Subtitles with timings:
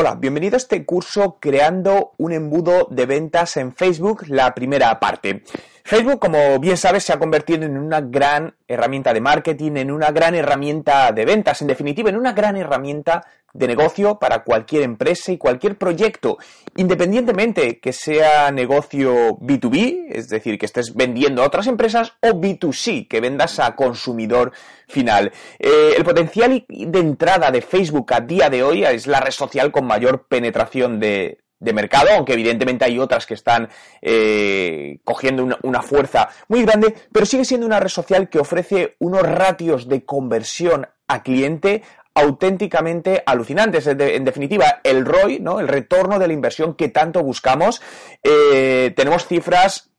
[0.00, 5.42] Hola, bienvenido a este curso Creando un embudo de ventas en Facebook, la primera parte.
[5.84, 10.10] Facebook, como bien sabes, se ha convertido en una gran herramienta de marketing, en una
[10.10, 15.32] gran herramienta de ventas, en definitiva, en una gran herramienta de negocio para cualquier empresa
[15.32, 16.38] y cualquier proyecto,
[16.76, 23.08] independientemente que sea negocio B2B, es decir, que estés vendiendo a otras empresas, o B2C,
[23.08, 24.52] que vendas a consumidor
[24.86, 25.32] final.
[25.58, 29.72] Eh, el potencial de entrada de Facebook a día de hoy es la red social
[29.72, 33.68] con mayor penetración de, mercado, aunque evidentemente hay otras que están
[34.00, 38.96] eh, cogiendo una, una, fuerza muy grande, pero sigue siendo una red social que ofrece
[38.98, 41.82] unos ratios de conversión a cliente
[42.14, 43.86] auténticamente alucinantes.
[43.86, 45.60] En definitiva, el ROI, ¿no?
[45.60, 47.80] el retorno de la inversión que tanto buscamos,
[48.22, 49.90] eh, tenemos cifras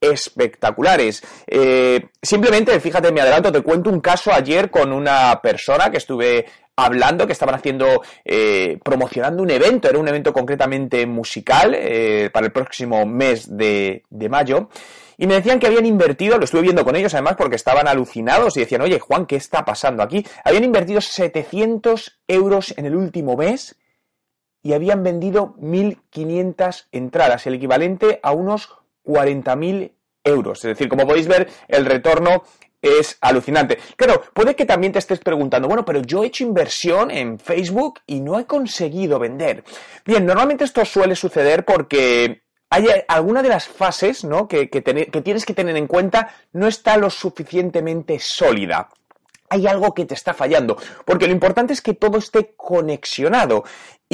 [0.00, 1.22] espectaculares.
[1.46, 6.46] Eh, simplemente, fíjate, me adelanto, te cuento un caso ayer con una persona que estuve
[6.76, 11.76] hablando, que estaban haciendo, eh, promocionando un evento, era un evento concretamente musical
[12.32, 14.68] para el próximo mes de, de mayo.
[15.16, 18.56] Y me decían que habían invertido, lo estuve viendo con ellos además porque estaban alucinados
[18.56, 20.26] y decían, oye Juan, ¿qué está pasando aquí?
[20.44, 23.76] Habían invertido 700 euros en el último mes
[24.62, 28.70] y habían vendido 1.500 entradas, el equivalente a unos
[29.04, 29.92] 40.000
[30.24, 30.58] euros.
[30.64, 32.44] Es decir, como podéis ver, el retorno
[32.84, 33.78] es alucinante.
[33.96, 38.00] Claro, puede que también te estés preguntando, bueno, pero yo he hecho inversión en Facebook
[38.06, 39.64] y no he conseguido vender.
[40.04, 44.46] Bien, normalmente esto suele suceder porque hay alguna de las fases ¿no?
[44.48, 48.88] que, que, tienes que tener en cuenta no está lo suficientemente sólida
[49.50, 53.62] hay algo que te está fallando, porque lo importante es que todo esté conexionado.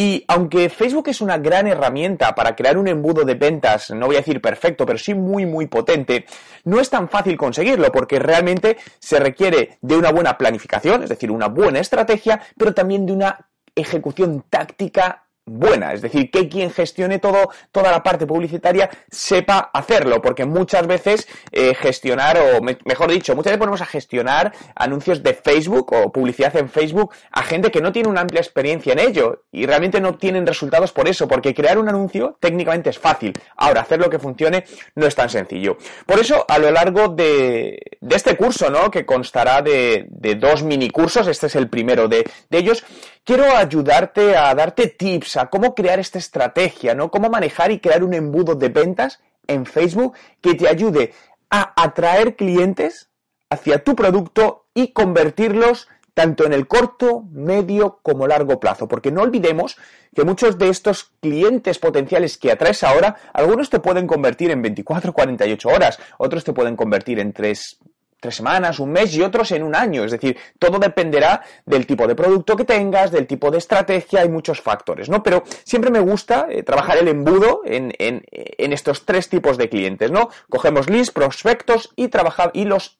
[0.00, 4.16] Y aunque Facebook es una gran herramienta para crear un embudo de ventas, no voy
[4.16, 6.25] a decir perfecto, pero sí muy muy potente,
[6.65, 11.31] no es tan fácil conseguirlo porque realmente se requiere de una buena planificación, es decir,
[11.31, 17.19] una buena estrategia, pero también de una ejecución táctica buena, es decir, que quien gestione
[17.19, 23.34] todo, toda la parte publicitaria sepa hacerlo, porque muchas veces eh, gestionar, o mejor dicho,
[23.34, 27.81] muchas veces ponemos a gestionar anuncios de Facebook o publicidad en Facebook a gente que
[27.81, 31.55] no tiene una amplia experiencia en ello y realmente no tienen resultados por eso, porque
[31.55, 35.77] crear un anuncio técnicamente es fácil, ahora hacer lo que funcione no es tan sencillo.
[36.06, 38.91] Por eso, a lo largo de, este curso, ¿no?
[38.91, 40.06] que constará de,
[40.39, 42.84] dos mini cursos, este es el primero de ellos,
[43.25, 47.11] quiero ayudarte a darte tips cómo crear esta estrategia, ¿no?
[47.11, 51.12] Cómo manejar y crear un embudo de ventas en Facebook que te ayude
[51.49, 53.11] a atraer clientes
[53.49, 58.89] hacia tu producto y convertirlos tanto en el corto, medio como largo plazo.
[58.89, 59.77] Porque no olvidemos
[60.15, 65.11] que muchos de estos clientes potenciales que atraes ahora, algunos te pueden convertir en 24
[65.11, 67.78] o 48 horas, otros te pueden convertir en 3
[68.21, 70.05] tres semanas, un mes y otros en un año.
[70.05, 74.29] Es decir, todo dependerá del tipo de producto que tengas, del tipo de estrategia, hay
[74.29, 75.23] muchos factores, ¿no?
[75.23, 79.69] Pero siempre me gusta eh, trabajar el embudo en, en, en, estos tres tipos de
[79.69, 80.29] clientes, ¿no?
[80.49, 82.99] Cogemos leads, prospectos y, trabajar, y los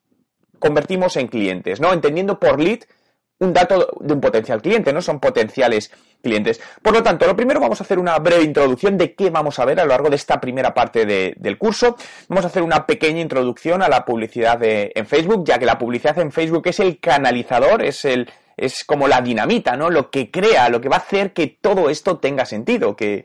[0.59, 1.93] convertimos en clientes, ¿no?
[1.93, 2.81] Entendiendo por lead
[3.41, 5.91] un dato de un potencial cliente, no son potenciales
[6.23, 6.61] clientes.
[6.83, 9.65] Por lo tanto, lo primero vamos a hacer una breve introducción de qué vamos a
[9.65, 11.97] ver a lo largo de esta primera parte del curso.
[12.28, 16.19] Vamos a hacer una pequeña introducción a la publicidad en Facebook, ya que la publicidad
[16.19, 19.89] en Facebook es el canalizador, es el es como la dinamita, ¿no?
[19.89, 23.25] Lo que crea, lo que va a hacer que todo esto tenga sentido, que,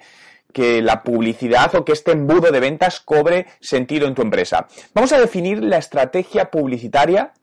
[0.53, 4.68] que la publicidad o que este embudo de ventas cobre sentido en tu empresa.
[4.94, 7.34] Vamos a definir la estrategia publicitaria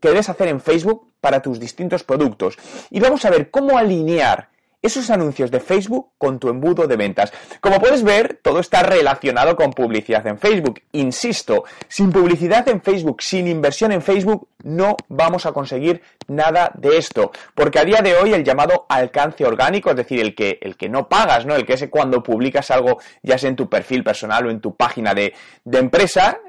[0.00, 2.58] que debes hacer en Facebook para tus distintos productos.
[2.90, 4.48] Y vamos a ver cómo alinear
[4.82, 7.32] esos anuncios de Facebook con tu embudo de ventas.
[7.60, 10.82] Como puedes ver, todo está relacionado con publicidad en Facebook.
[10.90, 16.98] Insisto, sin publicidad en Facebook, sin inversión en Facebook, no vamos a conseguir nada de
[16.98, 17.30] esto.
[17.54, 20.88] Porque a día de hoy el llamado alcance orgánico, es decir, el que, el que
[20.88, 21.54] no pagas, ¿no?
[21.54, 24.74] El que es cuando publicas algo, ya sea en tu perfil personal o en tu
[24.74, 25.32] página de,
[25.64, 26.40] de empresa,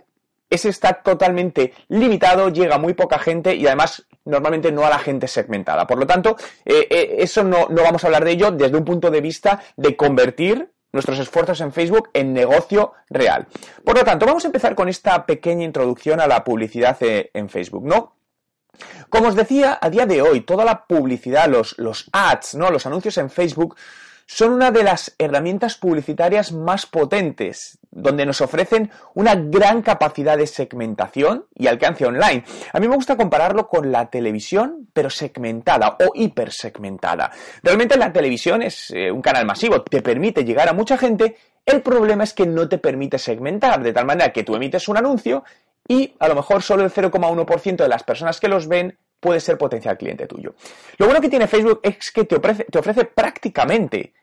[0.50, 5.28] ese está totalmente limitado, llega muy poca gente y además normalmente no a la gente
[5.28, 5.86] segmentada.
[5.88, 6.36] Por lo tanto,
[6.66, 9.96] eh, eh, eso no, vamos a hablar de ello desde un punto de vista de
[9.96, 13.48] convertir nuestros esfuerzos en Facebook en negocio real.
[13.84, 17.50] Por lo tanto, vamos a empezar con esta pequeña introducción a la publicidad eh, en
[17.50, 18.16] Facebook, ¿no?
[19.10, 22.72] Como os decía, a día de hoy, toda la publicidad, los, los ads, ¿no?
[22.72, 23.76] los anuncios en Facebook,
[24.26, 30.48] son una de las herramientas publicitarias más potentes, donde nos ofrecen una gran capacidad de
[30.48, 32.44] segmentación y alcance online.
[32.72, 37.32] A mí me gusta compararlo con la televisión, pero segmentada o hipersegmentada.
[37.62, 41.82] Realmente la televisión es eh, un canal masivo, te permite llegar a mucha gente, el
[41.82, 45.44] problema es que no te permite segmentar, de tal manera que tú emites un anuncio
[45.88, 49.58] y a lo mejor solo el 0,1% de las personas que los ven puede ser
[49.58, 50.54] potencial cliente tuyo.
[50.98, 54.14] Lo bueno que tiene Facebook es que te ofrece, te ofrece prácticamente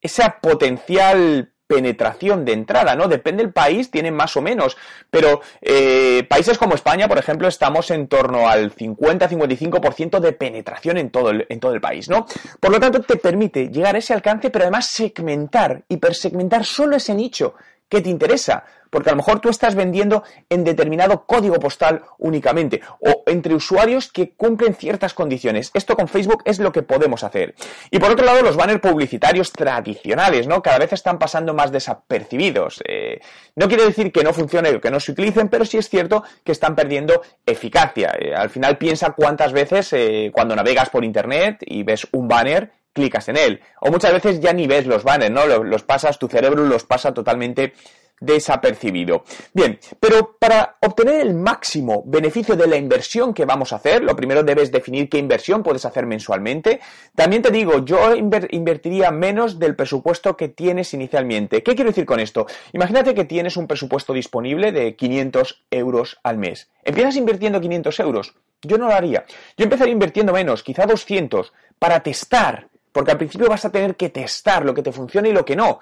[0.00, 3.06] esa potencial penetración de entrada, ¿no?
[3.06, 4.76] Depende del país, tienen más o menos,
[5.08, 11.10] pero eh, países como España, por ejemplo, estamos en torno al 50-55% de penetración en
[11.10, 12.26] todo, el, en todo el país, ¿no?
[12.58, 17.14] Por lo tanto, te permite llegar a ese alcance, pero además segmentar, hipersegmentar solo ese
[17.14, 17.54] nicho
[17.90, 22.80] que te interesa porque a lo mejor tú estás vendiendo en determinado código postal únicamente
[23.00, 25.70] o entre usuarios que cumplen ciertas condiciones.
[25.74, 27.54] Esto con Facebook es lo que podemos hacer.
[27.90, 30.62] Y por otro lado, los banners publicitarios tradicionales, ¿no?
[30.62, 32.82] Cada vez están pasando más desapercibidos.
[32.86, 33.20] Eh,
[33.54, 36.24] no quiere decir que no funcione o que no se utilicen, pero sí es cierto
[36.44, 38.12] que están perdiendo eficacia.
[38.18, 42.72] Eh, al final piensa cuántas veces eh, cuando navegas por internet y ves un banner
[42.92, 43.60] clicas en él.
[43.80, 45.46] O muchas veces ya ni ves los banners, ¿no?
[45.46, 47.72] Los, los pasas, tu cerebro los pasa totalmente
[48.20, 49.24] desapercibido.
[49.52, 54.14] Bien, pero para obtener el máximo beneficio de la inversión que vamos a hacer, lo
[54.14, 56.80] primero debes definir qué inversión puedes hacer mensualmente.
[57.14, 61.62] También te digo, yo invertiría menos del presupuesto que tienes inicialmente.
[61.62, 62.46] ¿Qué quiero decir con esto?
[62.72, 66.70] Imagínate que tienes un presupuesto disponible de 500 euros al mes.
[66.84, 68.34] ¿Empiezas invirtiendo 500 euros?
[68.62, 69.24] Yo no lo haría.
[69.56, 72.68] Yo empezaría invirtiendo menos, quizá 200, para testar.
[72.92, 75.56] Porque al principio vas a tener que testar lo que te funciona y lo que
[75.56, 75.80] no.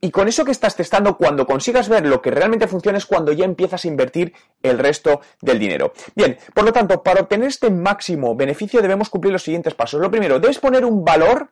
[0.00, 3.32] Y con eso que estás testando, cuando consigas ver lo que realmente funciona es cuando
[3.32, 5.94] ya empiezas a invertir el resto del dinero.
[6.14, 10.02] Bien, por lo tanto, para obtener este máximo beneficio debemos cumplir los siguientes pasos.
[10.02, 11.48] Lo primero, debes poner un valor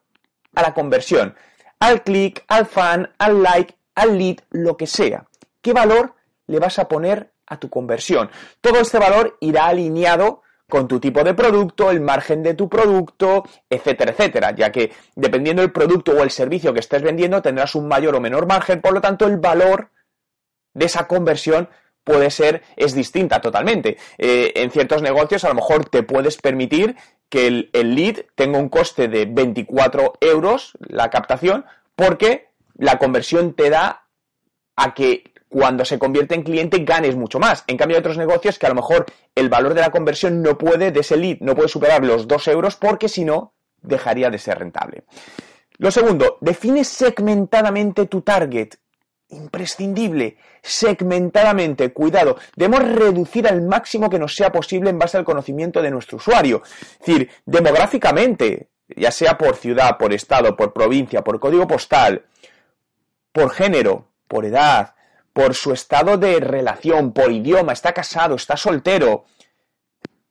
[0.54, 1.34] a la conversión,
[1.78, 5.26] al clic, al fan, al like, al lead, lo que sea.
[5.62, 6.14] ¿Qué valor
[6.46, 8.30] le vas a poner a tu conversión?
[8.60, 10.41] Todo este valor irá alineado
[10.72, 15.60] con tu tipo de producto, el margen de tu producto, etcétera, etcétera, ya que dependiendo
[15.60, 18.94] del producto o el servicio que estés vendiendo tendrás un mayor o menor margen, por
[18.94, 19.90] lo tanto el valor
[20.72, 21.68] de esa conversión
[22.04, 23.98] puede ser, es distinta totalmente.
[24.16, 26.96] Eh, en ciertos negocios a lo mejor te puedes permitir
[27.28, 32.48] que el, el lead tenga un coste de 24 euros la captación porque
[32.78, 34.06] la conversión te da
[34.76, 37.62] a que cuando se convierte en cliente ganes mucho más.
[37.66, 39.04] En cambio, hay otros negocios que a lo mejor
[39.34, 42.48] el valor de la conversión no puede, de ese lead, no puede superar los 2
[42.48, 43.52] euros porque si no,
[43.82, 45.04] dejaría de ser rentable.
[45.76, 48.76] Lo segundo, define segmentadamente tu target.
[49.28, 55.82] Imprescindible, segmentadamente, cuidado, debemos reducir al máximo que nos sea posible en base al conocimiento
[55.82, 56.62] de nuestro usuario.
[56.64, 62.24] Es decir, demográficamente, ya sea por ciudad, por estado, por provincia, por código postal,
[63.32, 64.94] por género, por edad,
[65.32, 69.24] por su estado de relación, por idioma, está casado, está soltero,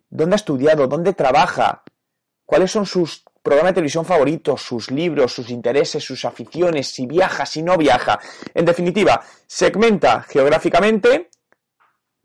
[0.09, 1.83] dónde ha estudiado, dónde trabaja,
[2.45, 7.45] cuáles son sus programas de televisión favoritos, sus libros, sus intereses, sus aficiones, si viaja,
[7.45, 8.19] si no viaja.
[8.53, 11.29] En definitiva, segmenta geográficamente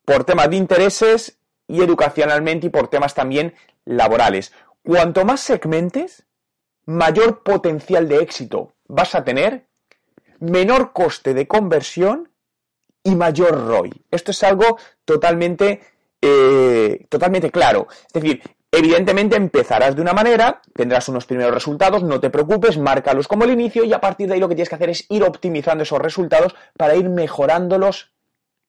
[0.05, 4.52] por temas de intereses y educacionalmente y por temas también laborales.
[4.82, 6.26] Cuanto más segmentes,
[6.84, 9.67] mayor potencial de éxito vas a tener,
[10.38, 12.30] menor coste de conversión
[13.07, 13.93] y mayor ROI.
[14.11, 15.81] Esto es algo totalmente,
[16.21, 17.87] eh, totalmente claro.
[18.09, 23.29] Es decir, evidentemente empezarás de una manera, tendrás unos primeros resultados, no te preocupes, márcalos
[23.29, 25.23] como el inicio y a partir de ahí lo que tienes que hacer es ir
[25.23, 28.11] optimizando esos resultados para ir mejorándolos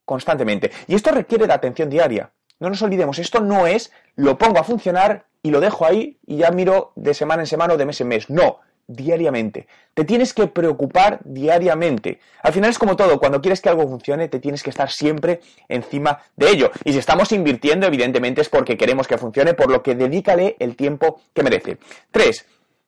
[0.06, 0.72] constantemente.
[0.88, 2.32] Y esto requiere de atención diaria.
[2.60, 6.38] No nos olvidemos, esto no es lo pongo a funcionar y lo dejo ahí y
[6.38, 8.30] ya miro de semana en semana o de mes en mes.
[8.30, 9.68] No, diariamente.
[9.94, 12.20] Te tienes que preocupar diariamente.
[12.42, 15.42] Al final es como todo, cuando quieres que algo funcione, te tienes que estar siempre
[15.68, 16.72] encima de ello.
[16.84, 20.76] Y si estamos invirtiendo, evidentemente es porque queremos que funcione, por lo que dedícale el
[20.76, 21.78] tiempo que merece.
[22.12, 22.46] Tres,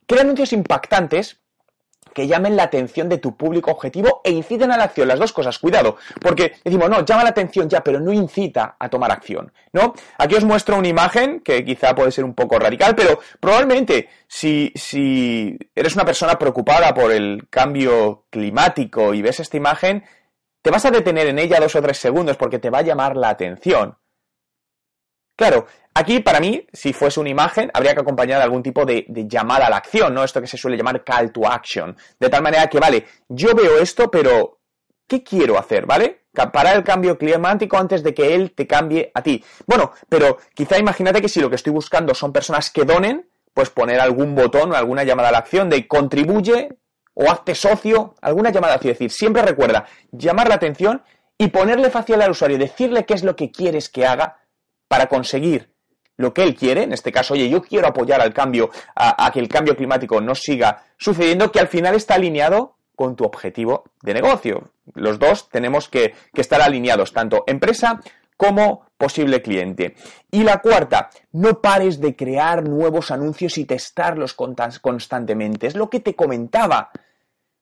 [0.07, 1.39] crea anuncios impactantes
[2.13, 5.07] que llamen la atención de tu público objetivo e inciten a la acción.
[5.07, 8.89] Las dos cosas, cuidado, porque decimos, no, llama la atención ya, pero no incita a
[8.89, 9.93] tomar acción, ¿no?
[10.17, 14.71] Aquí os muestro una imagen que quizá puede ser un poco radical, pero probablemente si,
[14.75, 20.03] si eres una persona preocupada por el cambio climático y ves esta imagen,
[20.61, 23.15] te vas a detener en ella dos o tres segundos porque te va a llamar
[23.15, 23.97] la atención.
[25.35, 29.67] Claro, aquí para mí, si fuese una imagen, habría que acompañar algún tipo de, llamada
[29.67, 30.23] a la acción, ¿no?
[30.23, 31.95] Esto que se suele llamar call to action.
[32.19, 34.59] De tal manera que, vale, yo veo esto, pero
[35.07, 36.19] ¿qué quiero hacer, ¿vale?
[36.47, 39.43] parar el cambio climático antes de que él te cambie a ti.
[39.67, 43.69] Bueno, pero quizá imagínate que si lo que estoy buscando son personas que donen, pues
[43.69, 46.69] poner algún botón o alguna llamada a la acción de contribuye
[47.13, 48.89] o hazte socio, alguna llamada así.
[48.89, 51.03] Es decir, siempre recuerda llamar la atención
[51.37, 54.39] y ponerle fácil al usuario, decirle qué es lo que quieres que haga
[54.87, 55.73] para conseguir
[56.19, 59.39] lo que él quiere, en este caso, oye, yo quiero apoyar al cambio, a, que
[59.39, 64.13] el cambio climático no siga sucediendo, que al final está alineado con tu objetivo de
[64.15, 64.71] negocio.
[64.95, 68.01] Los dos tenemos que, que estar alineados, tanto empresa
[68.35, 69.95] como posible cliente.
[70.29, 75.67] Y la cuarta, no pares de crear nuevos anuncios y testarlos constantemente.
[75.67, 76.91] Es lo que te comentaba.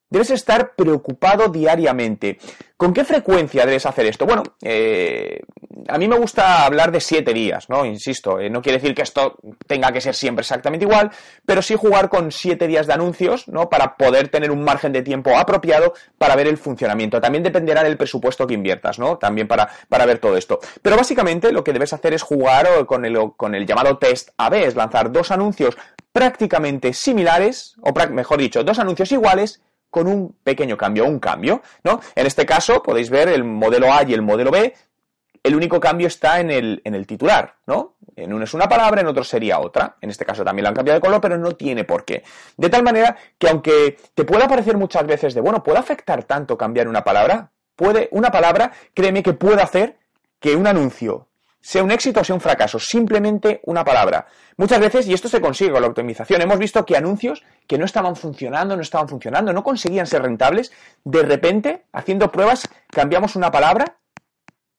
[0.09, 2.39] Debes estar preocupado diariamente.
[2.77, 4.25] ¿Con qué frecuencia debes hacer esto?
[4.25, 5.41] Bueno, eh,
[5.87, 7.85] a mí me gusta hablar de siete días, ¿no?
[7.85, 11.11] Insisto, eh, no quiere decir que esto tenga que ser siempre exactamente igual,
[11.45, 13.69] pero sí jugar con siete días de anuncios, ¿no?
[13.69, 17.19] Para poder tener un margen de tiempo apropiado para ver el funcionamiento.
[17.19, 19.17] También dependerá del presupuesto que inviertas, ¿no?
[19.17, 20.59] También para, para ver todo esto.
[20.81, 24.53] Pero básicamente lo que debes hacer es jugar con el, con el llamado test AB,
[24.53, 25.77] es lanzar dos anuncios
[26.13, 31.99] prácticamente similares, o mejor dicho, dos anuncios iguales con un pequeño cambio, un cambio, ¿no?
[32.15, 34.73] En este caso podéis ver el modelo A y el modelo B,
[35.43, 37.95] el único cambio está en el, en el titular, ¿no?
[38.15, 39.95] En uno es una palabra, en otro sería otra.
[40.01, 42.23] En este caso también lo han cambiado de color, pero no tiene por qué.
[42.57, 46.57] De tal manera que aunque te pueda parecer muchas veces de, bueno, ¿puede afectar tanto
[46.57, 47.51] cambiar una palabra?
[47.75, 49.97] Puede, una palabra, créeme que puede hacer
[50.39, 51.27] que un anuncio
[51.61, 54.27] sea un éxito o sea un fracaso, simplemente una palabra.
[54.57, 57.85] Muchas veces, y esto se consigue con la optimización, hemos visto que anuncios que no
[57.85, 60.71] estaban funcionando, no estaban funcionando, no conseguían ser rentables,
[61.03, 63.97] de repente, haciendo pruebas, cambiamos una palabra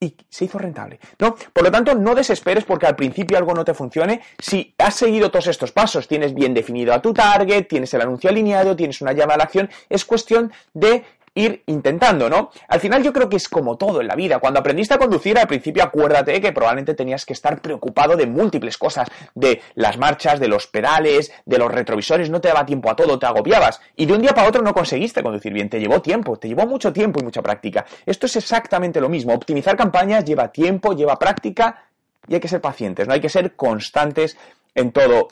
[0.00, 1.00] y se hizo rentable.
[1.18, 1.34] ¿no?
[1.52, 4.22] Por lo tanto, no desesperes porque al principio algo no te funcione.
[4.38, 8.30] Si has seguido todos estos pasos, tienes bien definido a tu target, tienes el anuncio
[8.30, 11.04] alineado, tienes una llamada a la acción, es cuestión de
[11.38, 12.50] ir intentando, ¿no?
[12.68, 14.38] Al final yo creo que es como todo en la vida.
[14.38, 18.76] Cuando aprendiste a conducir, al principio acuérdate que probablemente tenías que estar preocupado de múltiples
[18.76, 22.96] cosas, de las marchas, de los pedales, de los retrovisores, no te daba tiempo a
[22.96, 23.80] todo, te agobiabas.
[23.96, 26.66] Y de un día para otro no conseguiste conducir bien, te llevó tiempo, te llevó
[26.66, 27.86] mucho tiempo y mucha práctica.
[28.04, 29.32] Esto es exactamente lo mismo.
[29.32, 31.84] Optimizar campañas lleva tiempo, lleva práctica
[32.26, 33.14] y hay que ser pacientes, ¿no?
[33.14, 34.36] Hay que ser constantes
[34.74, 35.28] en todo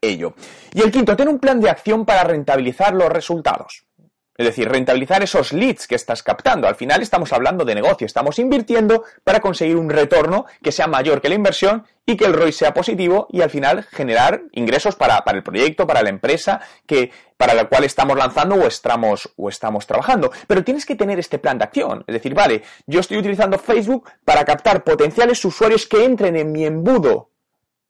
[0.00, 0.34] ello.
[0.74, 3.84] Y el quinto, ten un plan de acción para rentabilizar los resultados.
[4.36, 6.66] Es decir, rentabilizar esos leads que estás captando.
[6.66, 11.20] Al final estamos hablando de negocio, estamos invirtiendo para conseguir un retorno que sea mayor
[11.20, 15.22] que la inversión y que el ROI sea positivo y al final generar ingresos para,
[15.26, 19.86] el proyecto, para la empresa que, para la cual estamos lanzando o estamos, o estamos
[19.86, 20.32] trabajando.
[20.46, 22.02] Pero tienes que tener este plan de acción.
[22.06, 26.64] Es decir, vale, yo estoy utilizando Facebook para captar potenciales usuarios que entren en mi
[26.64, 27.30] embudo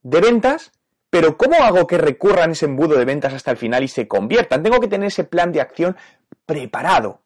[0.03, 0.73] de ventas
[1.13, 4.63] pero ¿cómo hago que recurran ese embudo de ventas hasta el final y se conviertan?
[4.63, 5.95] Tengo que tener ese plan de acción
[6.47, 7.23] preparado.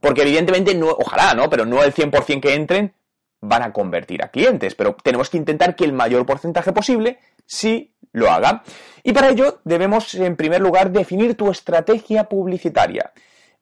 [0.00, 1.48] Porque evidentemente, no, ojalá, ¿no?
[1.50, 2.94] Pero no el 100% que entren
[3.40, 4.74] van a convertir a clientes.
[4.74, 8.62] Pero tenemos que intentar que el mayor porcentaje posible sí lo haga.
[9.02, 13.12] Y para ello debemos, en primer lugar, definir tu estrategia publicitaria.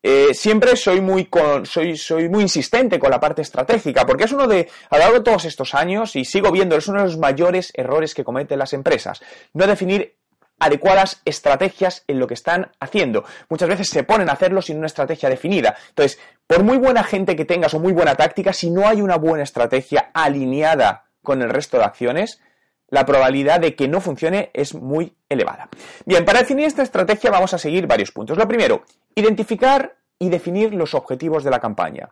[0.03, 1.29] Eh, siempre soy muy,
[1.65, 5.19] soy, soy muy insistente con la parte estratégica, porque es uno de, a lo largo
[5.19, 8.59] de todos estos años, y sigo viendo, es uno de los mayores errores que cometen
[8.59, 9.21] las empresas.
[9.53, 10.16] No definir
[10.59, 13.25] adecuadas estrategias en lo que están haciendo.
[13.49, 15.77] Muchas veces se ponen a hacerlo sin una estrategia definida.
[15.91, 19.17] Entonces, por muy buena gente que tengas o muy buena táctica, si no hay una
[19.17, 22.41] buena estrategia alineada con el resto de acciones,
[22.89, 25.69] la probabilidad de que no funcione es muy elevada.
[26.05, 28.39] Bien, para definir esta estrategia vamos a seguir varios puntos.
[28.39, 28.85] Lo primero,
[29.15, 32.11] identificar y definir los objetivos de la campaña.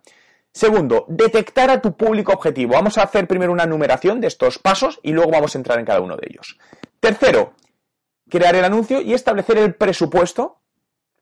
[0.53, 2.75] Segundo, detectar a tu público objetivo.
[2.75, 5.85] Vamos a hacer primero una numeración de estos pasos y luego vamos a entrar en
[5.85, 6.59] cada uno de ellos.
[7.01, 7.55] Tercero,
[8.29, 10.59] crear el anuncio y establecer el presupuesto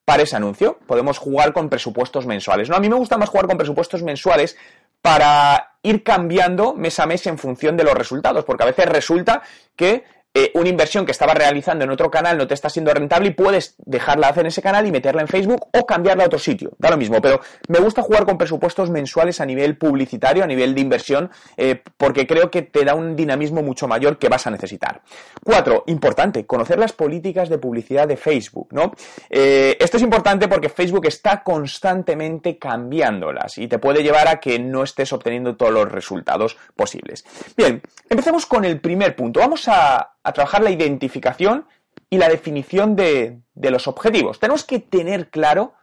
[0.04, 0.78] para ese anuncio.
[0.86, 2.68] Podemos jugar con presupuestos mensuales.
[2.68, 4.56] No, a mí me gusta más jugar con presupuestos mensuales
[5.00, 9.42] para ir cambiando mes a mes en función de los resultados, porque a veces resulta
[9.74, 13.28] que eh, una inversión que estaba realizando en otro canal no te está siendo rentable
[13.28, 16.38] y puedes dejarla hacer en ese canal y meterla en Facebook o cambiarla a otro
[16.38, 16.72] sitio.
[16.78, 20.74] Da lo mismo, pero me gusta jugar con presupuestos mensuales a nivel publicitario, a nivel
[20.74, 24.50] de inversión, eh, porque creo que te da un dinamismo mucho mayor que vas a
[24.50, 25.02] necesitar.
[25.44, 28.92] Cuatro, importante, conocer las políticas de publicidad de Facebook, ¿no?
[29.28, 34.58] Eh, esto es importante porque Facebook está constantemente cambiándolas y te puede llevar a que
[34.58, 37.24] no estés obteniendo todos los resultados posibles.
[37.56, 39.40] Bien, empecemos con el primer punto.
[39.40, 41.66] Vamos a a trabajar la identificación
[42.10, 44.38] y la definición de, los objetivos.
[44.38, 45.74] Tenemos que tener claro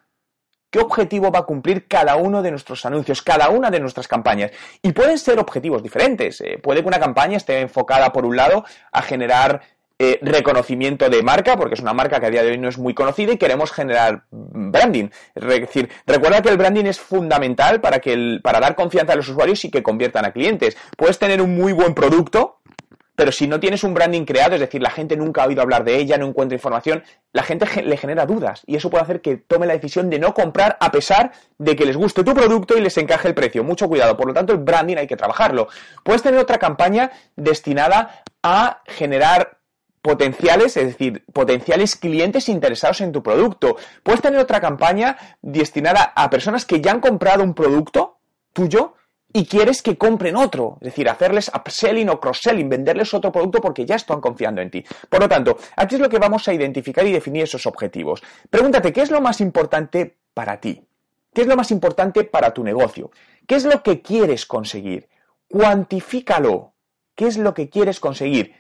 [0.70, 4.52] qué objetivo va a cumplir cada uno de nuestros anuncios, cada una de nuestras campañas.
[4.82, 6.42] Y pueden ser objetivos diferentes.
[6.42, 9.62] Eh, puede que una campaña esté enfocada, por un lado, a generar
[10.02, 12.78] eh, reconocimiento de marca, porque es una marca que a día de hoy no es
[12.78, 15.10] muy conocida y queremos generar branding.
[15.36, 19.16] Es decir, recuerda que el branding es fundamental para, que el, para dar confianza a
[19.18, 20.78] los usuarios y que conviertan a clientes.
[20.96, 22.59] Puedes tener un muy buen producto,
[23.20, 25.84] pero si no tienes un branding creado, es decir, la gente nunca ha oído hablar
[25.84, 29.36] de ella, no encuentra información, la gente le genera dudas y eso puede hacer que
[29.36, 32.80] tome la decisión de no comprar a pesar de que les guste tu producto y
[32.80, 33.62] les encaje el precio.
[33.62, 34.16] Mucho cuidado.
[34.16, 35.68] Por lo tanto, el branding hay que trabajarlo.
[36.02, 39.58] Puedes tener otra campaña destinada a generar
[40.02, 43.76] potenciales, es decir, potenciales clientes interesados en tu producto.
[44.02, 48.20] Puedes tener otra campaña destinada a personas que ya han comprado un producto
[48.54, 48.94] tuyo
[49.32, 53.86] y quieres que compren otro, es decir, hacerles upselling o cross-selling, venderles otro producto porque
[53.86, 54.84] ya están confiando en ti.
[55.08, 58.24] Por lo tanto, aquí es lo que vamos a identificar y definir esos objetivos.
[58.50, 60.84] Pregúntate, ¿qué es lo más importante para ti?
[61.34, 63.12] ¿Qué es lo más importante para tu negocio?
[63.46, 65.08] ¿Qué es lo que quieres conseguir?
[65.48, 66.74] Cuantifícalo.
[67.16, 68.56] ¿Qué es lo que quieres conseguir?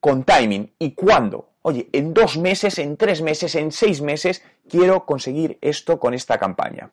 [0.00, 0.74] Con timing.
[0.78, 1.50] ¿Y cuándo?
[1.62, 6.36] Oye, en dos meses, en tres meses, en seis meses, quiero conseguir esto con esta
[6.38, 6.90] campaña.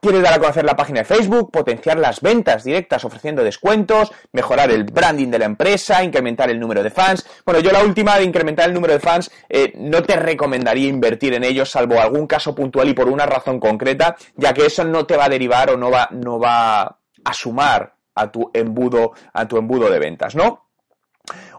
[0.00, 4.70] Quieres dar a conocer la página de Facebook, potenciar las ventas directas ofreciendo descuentos, mejorar
[4.70, 7.26] el branding de la empresa, incrementar el número de fans.
[7.44, 11.34] Bueno, yo la última de incrementar el número de fans eh, no te recomendaría invertir
[11.34, 15.04] en ellos salvo algún caso puntual y por una razón concreta, ya que eso no
[15.04, 19.46] te va a derivar o no va, no va a sumar a tu embudo, a
[19.46, 20.69] tu embudo de ventas, ¿no?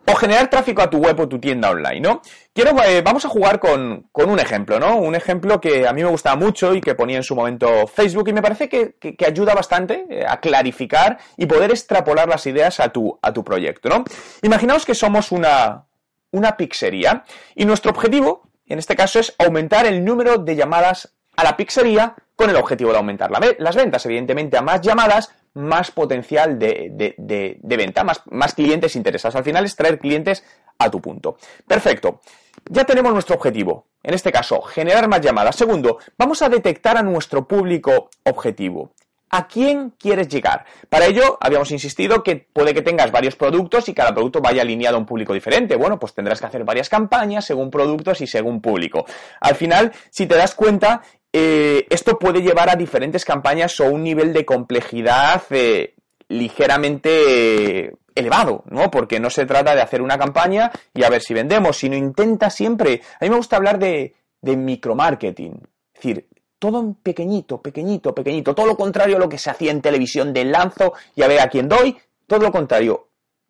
[0.05, 2.21] O generar tráfico a tu web o tu tienda online, ¿no?
[2.53, 4.97] Quiero, eh, vamos a jugar con, un ejemplo, ¿no?
[4.97, 8.27] Un ejemplo que a mí me gustaba mucho y que ponía en su momento Facebook
[8.29, 12.89] y me parece que, ayuda bastante eh, a clarificar y poder extrapolar las ideas a
[12.89, 14.03] tu, a tu proyecto, ¿no?
[14.41, 15.85] Imaginaos que somos una,
[16.31, 17.23] una pizzería
[17.55, 22.15] y nuestro objetivo, en este caso, es aumentar el número de llamadas a la pizzería
[22.35, 24.05] con el objetivo de aumentar las ventas.
[24.05, 29.35] Evidentemente, a más llamadas, más potencial de, venta, más, más clientes interesados.
[29.35, 30.43] Al final es traer clientes
[30.77, 31.37] a tu punto.
[31.67, 32.21] Perfecto.
[32.69, 33.87] Ya tenemos nuestro objetivo.
[34.03, 35.55] En este caso, generar más llamadas.
[35.55, 38.93] Segundo, vamos a detectar a nuestro público objetivo.
[39.33, 40.65] ¿A quién quieres llegar?
[40.89, 44.97] Para ello, habíamos insistido que puede que tengas varios productos y cada producto vaya alineado
[44.97, 45.77] a un público diferente.
[45.77, 49.05] Bueno, pues tendrás que hacer varias campañas según productos y según público.
[49.39, 51.01] Al final, si te das cuenta,
[51.33, 55.95] eh, esto puede llevar a diferentes campañas o un nivel de complejidad eh,
[56.27, 58.91] ligeramente elevado, ¿no?
[58.91, 62.49] Porque no se trata de hacer una campaña y a ver si vendemos, sino intenta
[62.49, 63.01] siempre.
[63.19, 65.53] A mí me gusta hablar de, de micromarketing.
[65.93, 66.27] Es decir,
[66.59, 68.53] todo en pequeñito, pequeñito, pequeñito.
[68.53, 71.39] Todo lo contrario a lo que se hacía en televisión de lanzo y a ver
[71.39, 71.97] a quién doy.
[72.27, 73.07] Todo lo contrario.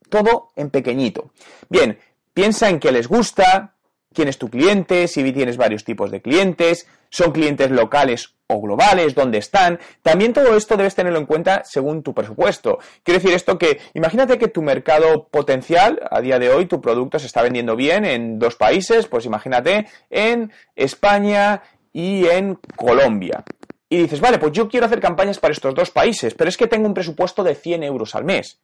[0.09, 1.31] Todo en pequeñito.
[1.69, 1.97] Bien,
[2.33, 3.75] piensa en qué les gusta,
[4.13, 9.15] quién es tu cliente, si tienes varios tipos de clientes, son clientes locales o globales,
[9.15, 9.79] dónde están.
[10.01, 12.79] También todo esto debes tenerlo en cuenta según tu presupuesto.
[13.03, 17.19] Quiero decir esto que imagínate que tu mercado potencial, a día de hoy, tu producto
[17.19, 21.61] se está vendiendo bien en dos países, pues imagínate en España
[21.93, 23.43] y en Colombia.
[23.89, 26.67] Y dices, vale, pues yo quiero hacer campañas para estos dos países, pero es que
[26.67, 28.61] tengo un presupuesto de 100 euros al mes.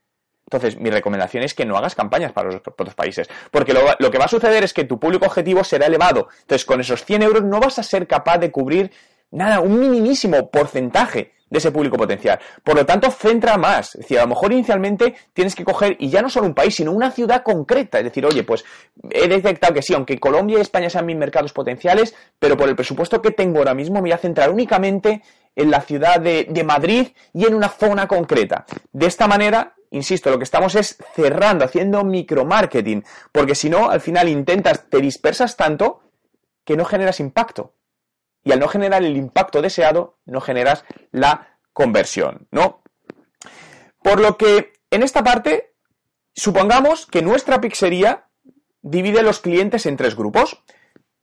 [0.47, 4.17] Entonces, mi recomendación es que no hagas campañas para los otros países, porque lo, que
[4.17, 6.29] va a suceder es que tu público objetivo será elevado.
[6.41, 8.91] Entonces, con esos 100 euros no vas a ser capaz de cubrir
[9.31, 12.39] nada, un minimísimo porcentaje de ese público potencial.
[12.63, 13.95] Por lo tanto, centra más.
[13.95, 16.75] Es decir, a lo mejor inicialmente tienes que coger, y ya no solo un país,
[16.75, 17.97] sino una ciudad concreta.
[17.97, 18.63] Es decir, oye, pues
[19.09, 22.75] he detectado que sí, aunque Colombia y España sean mis mercados potenciales, pero por el
[22.77, 25.23] presupuesto que tengo ahora mismo me voy a centrar únicamente
[25.57, 28.65] en la ciudad de Madrid y en una zona concreta.
[28.93, 34.01] De esta manera insisto, lo que estamos es cerrando, haciendo micromarketing, porque si no, al
[34.01, 36.01] final intentas, te dispersas tanto
[36.65, 37.73] que no generas impacto.
[38.43, 42.81] Y al no generar el impacto deseado, no generas la conversión, ¿no?
[44.01, 45.73] Por lo que en esta parte,
[46.33, 48.29] supongamos que nuestra pizzería
[48.81, 50.63] divide los clientes en tres grupos.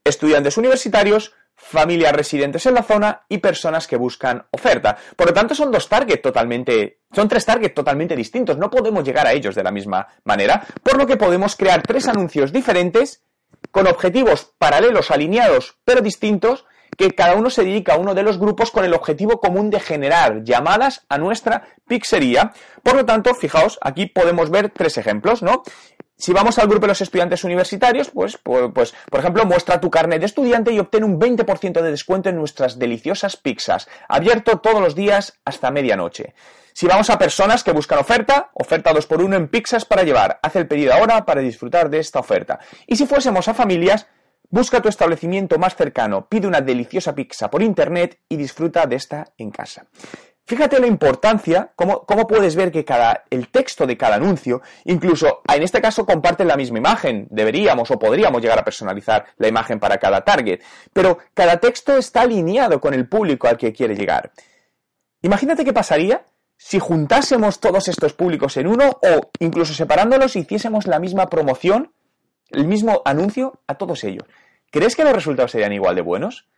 [0.04, 4.96] Estudiantes universitarios, familias residentes en la zona y personas que buscan oferta.
[5.16, 8.58] Por lo tanto, son dos targets totalmente, son tres targets totalmente distintos.
[8.58, 12.08] No podemos llegar a ellos de la misma manera, por lo que podemos crear tres
[12.08, 13.22] anuncios diferentes
[13.70, 18.38] con objetivos paralelos, alineados, pero distintos, que cada uno se dedica a uno de los
[18.38, 22.52] grupos con el objetivo común de generar llamadas a nuestra pizzería.
[22.82, 25.62] Por lo tanto, fijaos, aquí podemos ver tres ejemplos, ¿no?
[26.24, 29.90] Si vamos al grupo de los estudiantes universitarios, pues, pues, pues, por ejemplo, muestra tu
[29.90, 34.80] carnet de estudiante y obtén un 20% de descuento en nuestras deliciosas pizzas, abierto todos
[34.80, 36.32] los días hasta medianoche.
[36.72, 40.40] Si vamos a personas que buscan oferta, oferta 2x1 en pizzas para llevar.
[40.42, 42.58] Haz el pedido ahora para disfrutar de esta oferta.
[42.86, 44.06] Y si fuésemos a familias,
[44.48, 49.26] busca tu establecimiento más cercano, pide una deliciosa pizza por internet y disfruta de esta
[49.36, 49.88] en casa.
[50.46, 55.62] Fíjate la importancia, cómo, puedes ver que cada, el texto de cada anuncio, incluso en
[55.62, 59.96] este caso comparten la misma imagen, deberíamos o podríamos llegar a personalizar la imagen para
[59.96, 60.60] cada target,
[60.92, 64.32] pero cada texto está alineado con el público al que quiere llegar.
[65.22, 66.26] Imagínate qué pasaría
[66.58, 71.94] si juntásemos todos estos públicos en uno o incluso separándolos hiciésemos la misma promoción,
[72.50, 74.24] el mismo anuncio a todos ellos.
[74.70, 76.48] ¿Crees que los resultados serían igual de buenos?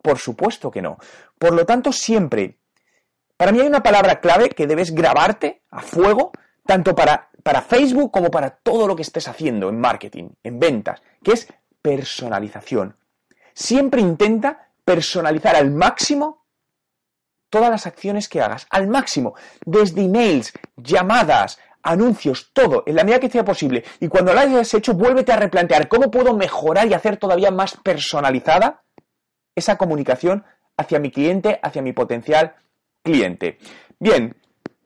[0.00, 0.98] Por supuesto que no.
[1.38, 2.58] Por lo tanto, siempre
[3.36, 6.32] para mí hay una palabra clave que debes grabarte a fuego,
[6.64, 11.02] tanto para, para Facebook como para todo lo que estés haciendo en marketing, en ventas,
[11.22, 11.48] que es
[11.82, 12.96] personalización.
[13.54, 16.46] Siempre intenta personalizar al máximo
[17.50, 23.20] todas las acciones que hagas, al máximo, desde emails, llamadas, anuncios, todo, en la medida
[23.20, 23.84] que sea posible.
[24.00, 27.76] Y cuando lo hayas hecho, vuélvete a replantear cómo puedo mejorar y hacer todavía más
[27.76, 28.82] personalizada
[29.54, 30.44] esa comunicación
[30.76, 32.56] hacia mi cliente, hacia mi potencial
[33.06, 33.58] cliente.
[33.98, 34.36] Bien,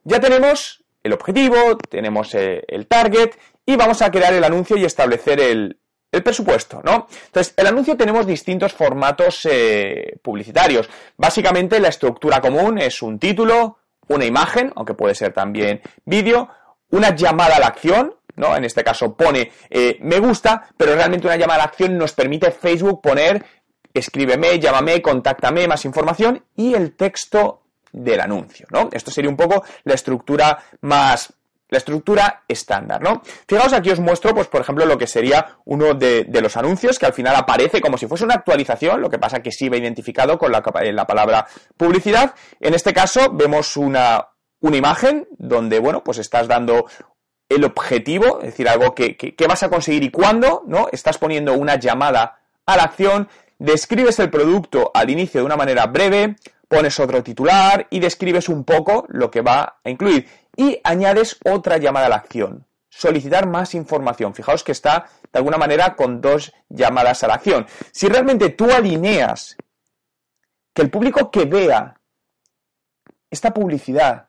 [0.05, 3.31] ya tenemos el objetivo, tenemos eh, el target
[3.65, 5.77] y vamos a crear el anuncio y establecer el,
[6.25, 7.07] presupuesto, ¿no?
[7.27, 10.91] Entonces, el anuncio tenemos distintos formatos eh, publicitarios.
[11.17, 13.79] Básicamente, la estructura común es un título,
[14.09, 16.49] una imagen, aunque puede ser también vídeo,
[16.91, 18.57] una llamada a la acción, ¿no?
[18.57, 22.13] En este caso pone eh, me gusta, pero realmente una llamada a la acción nos
[22.13, 23.45] permite Facebook poner
[23.95, 28.89] escríbeme, llámame, contáctame, más información y el texto del anuncio, ¿no?
[28.93, 31.33] Esto sería un poco la estructura más
[31.71, 33.23] la estructura estándar, ¿no?
[33.47, 37.07] Fijaos, aquí os muestro, pues, por ejemplo, lo que sería uno de, los anuncios, que
[37.07, 40.37] al final aparece como si fuese una actualización, lo que pasa que sí va identificado
[40.37, 42.35] con la, la palabra publicidad.
[42.59, 46.87] En este caso, vemos una, una imagen donde, bueno, pues estás dando
[47.49, 50.89] el objetivo, es decir, algo que, que, vas a conseguir y cuándo, ¿no?
[50.93, 55.87] Estás poniendo una llamada a la acción, describes el producto al inicio de una manera
[55.87, 56.37] breve,
[56.71, 60.29] pones otro titular y describes un poco lo que va a incluir.
[60.57, 62.65] Y añades otra llamada a la acción.
[62.89, 64.35] Solicitar más información.
[64.35, 67.67] Fijaos que está de alguna manera con dos llamadas a la acción.
[67.91, 69.57] Si realmente tú alineas
[70.73, 71.99] que el público que vea
[73.31, 74.29] esta publicidad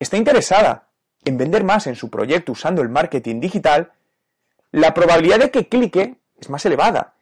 [0.00, 0.88] está interesada
[1.24, 3.92] en vender más en su proyecto usando el marketing digital,
[4.72, 7.15] la probabilidad de que clique es más elevada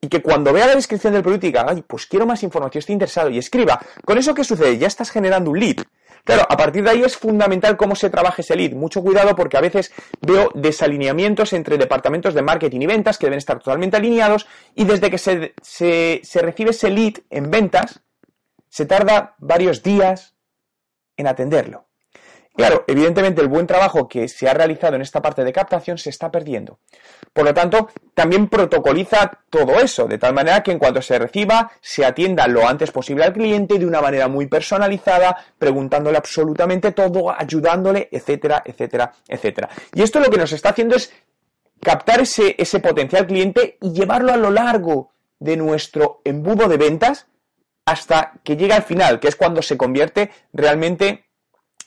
[0.00, 2.92] y que cuando vea la descripción del producto diga, ay, pues quiero más información, estoy
[2.92, 3.80] interesado y escriba.
[4.04, 4.78] ¿Con eso qué sucede?
[4.78, 5.76] Ya estás generando un lead.
[6.24, 8.72] Claro, a partir de ahí es fundamental cómo se trabaja ese lead.
[8.72, 13.38] Mucho cuidado porque a veces veo desalineamientos entre departamentos de marketing y ventas que deben
[13.38, 18.00] estar totalmente alineados y desde que se, se, se recibe ese lead en ventas,
[18.68, 20.34] se tarda varios días
[21.16, 21.85] en atenderlo.
[22.56, 26.08] Claro, evidentemente el buen trabajo que se ha realizado en esta parte de captación se
[26.08, 26.78] está perdiendo.
[27.34, 31.70] Por lo tanto, también protocoliza todo eso, de tal manera que en cuanto se reciba,
[31.82, 37.30] se atienda lo antes posible al cliente de una manera muy personalizada, preguntándole absolutamente todo,
[37.30, 39.68] ayudándole, etcétera, etcétera, etcétera.
[39.92, 41.12] Y esto lo que nos está haciendo es
[41.82, 47.26] captar ese, ese potencial cliente y llevarlo a lo largo de nuestro embudo de ventas
[47.84, 51.25] hasta que llega al final, que es cuando se convierte realmente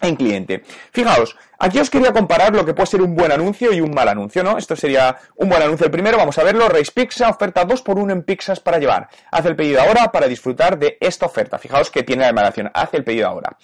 [0.01, 0.63] en cliente.
[0.91, 4.07] Fijaos, aquí os quería comparar lo que puede ser un buen anuncio y un mal
[4.07, 4.57] anuncio, ¿no?
[4.57, 5.85] Esto sería un buen anuncio.
[5.85, 9.09] El primero, vamos a verlo, Race Pizza, oferta 2x1 en pizzas para llevar.
[9.31, 11.57] Haz el pedido ahora para disfrutar de esta oferta.
[11.57, 13.57] Fijaos que tiene la emanación, haz el pedido ahora.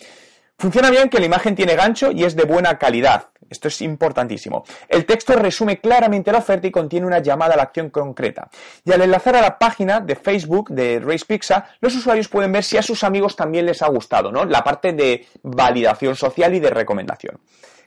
[0.57, 3.29] Funciona bien que la imagen tiene gancho y es de buena calidad.
[3.49, 4.63] Esto es importantísimo.
[4.87, 8.49] El texto resume claramente la oferta y contiene una llamada a la acción concreta.
[8.83, 12.63] Y al enlazar a la página de Facebook de Race Pizza, los usuarios pueden ver
[12.63, 14.45] si a sus amigos también les ha gustado, ¿no?
[14.45, 17.39] La parte de validación social y de recomendación.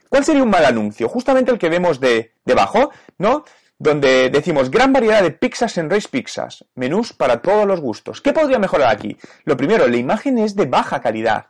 [0.07, 1.09] ¿Cuál sería un mal anuncio?
[1.09, 3.43] Justamente el que vemos de debajo, ¿no?
[3.77, 8.21] Donde decimos gran variedad de pizzas en Race Pizzas, menús para todos los gustos.
[8.21, 9.17] ¿Qué podría mejorar aquí?
[9.43, 11.47] Lo primero, la imagen es de baja calidad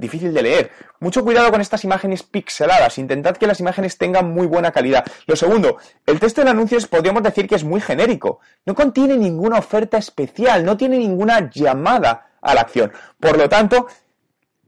[0.00, 0.70] difícil de leer.
[0.98, 2.98] Mucho cuidado con estas imágenes pixeladas.
[2.98, 5.04] Intentad que las imágenes tengan muy buena calidad.
[5.26, 8.40] Lo segundo, el texto del anuncio podríamos decir que es muy genérico.
[8.66, 12.92] No contiene ninguna oferta especial, no tiene ninguna llamada a la acción.
[13.20, 13.86] Por lo tanto,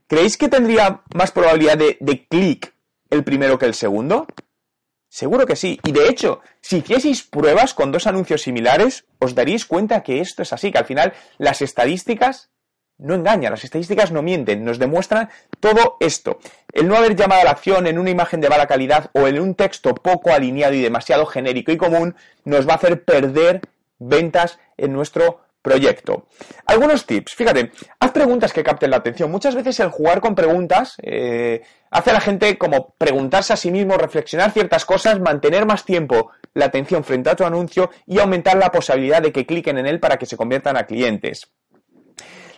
[0.07, 2.75] ¿creéis que tendría más probabilidad de, de clic
[3.11, 4.27] el primero que el segundo?
[5.09, 5.79] Seguro que sí.
[5.85, 10.43] Y de hecho, si hicieseis pruebas con dos anuncios similares, os daríais cuenta que esto
[10.43, 12.52] es así, que al final las estadísticas
[12.99, 15.29] no engaña, las estadísticas no mienten, nos demuestran
[15.61, 16.39] todo esto.
[16.73, 19.41] El no haber llamado a la acción en una imagen de mala calidad o en
[19.41, 23.61] un texto poco alineado y demasiado genérico y común nos va a hacer perder
[23.99, 26.27] ventas en nuestro proyecto.
[26.67, 29.31] Algunos tips, fíjate, haz preguntas que capten la atención.
[29.31, 33.71] Muchas veces el jugar con preguntas eh, hace a la gente como preguntarse a sí
[33.71, 38.57] mismo, reflexionar ciertas cosas, mantener más tiempo la atención frente a tu anuncio y aumentar
[38.57, 41.53] la posibilidad de que cliquen en él para que se conviertan a clientes.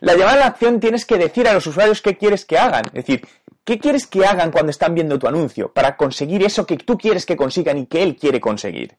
[0.05, 2.85] La llamada a la acción tienes que decir a los usuarios qué quieres que hagan.
[2.89, 3.27] Es decir,
[3.65, 7.25] ¿qué quieres que hagan cuando están viendo tu anuncio para conseguir eso que tú quieres
[7.25, 8.97] que consigan y que él quiere conseguir?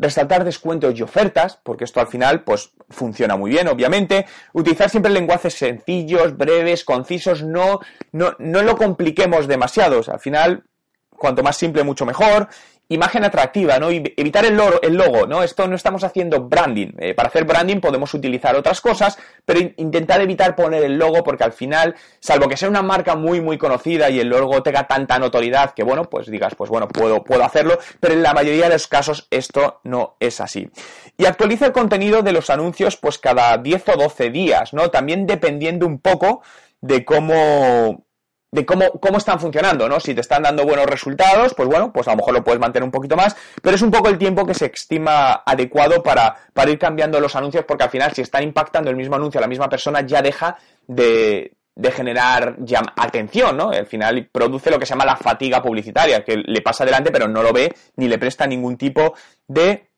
[0.00, 4.26] resaltar descuentos y ofertas, porque esto al final pues funciona muy bien, obviamente.
[4.52, 7.80] Utilizar siempre lenguajes sencillos, breves, concisos, no,
[8.12, 10.00] no, no lo compliquemos demasiado.
[10.06, 10.62] al final,
[11.10, 12.48] cuanto más simple, mucho mejor
[12.88, 13.90] imagen atractiva, ¿no?
[13.90, 15.42] evitar el, logo, ¿no?
[15.42, 16.92] Esto no estamos haciendo branding.
[16.98, 21.44] Eh, para hacer branding podemos utilizar otras cosas, pero intentar evitar poner el logo porque
[21.44, 25.18] al final, salvo que sea una marca muy, muy conocida y el logo tenga tanta
[25.18, 28.74] notoriedad que, bueno, pues digas, pues bueno, puedo, puedo hacerlo, pero en la mayoría de
[28.74, 30.70] los casos esto no es así.
[31.18, 34.90] Y actualiza el contenido de los anuncios pues cada 10 o 12 días, ¿no?
[34.90, 36.42] También dependiendo un poco
[36.80, 38.04] de cómo
[38.50, 40.00] de cómo, cómo están funcionando, ¿no?
[40.00, 42.84] Si te están dando buenos resultados, pues bueno, pues a lo mejor lo puedes mantener
[42.84, 46.70] un poquito más, pero es un poco el tiempo que se estima adecuado para, para
[46.70, 49.48] ir cambiando los anuncios, porque al final, si están impactando el mismo anuncio a la
[49.48, 50.56] misma persona, ya deja
[50.86, 52.56] de, de generar
[52.96, 53.70] atención, ¿no?
[53.70, 57.28] Al final produce lo que se llama la fatiga publicitaria, que le pasa adelante pero
[57.28, 59.14] no lo ve ni le presta ningún tipo
[59.46, 59.88] de